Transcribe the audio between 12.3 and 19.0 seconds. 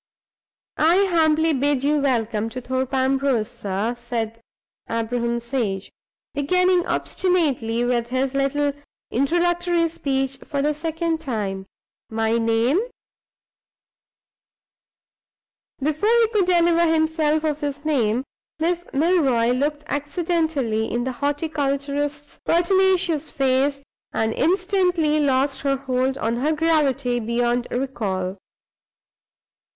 name" Before he could deliver himself of his name, Miss